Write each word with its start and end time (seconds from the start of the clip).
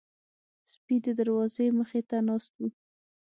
سپي 0.71 0.95
د 1.05 1.07
دروازې 1.19 1.65
مخې 1.79 2.01
ته 2.09 2.17
ناست 2.27 2.51
وو. 2.59 2.69